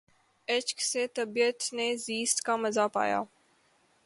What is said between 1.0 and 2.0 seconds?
طبیعت نے